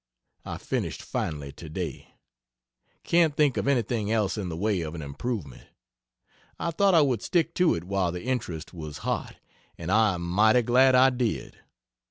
[0.43, 2.15] I finished finally today.
[3.03, 5.67] Can't think of anything else in the way of an improvement.
[6.57, 9.35] I thought I would stick to it while the interest was hot
[9.77, 11.59] and I am mighty glad I did.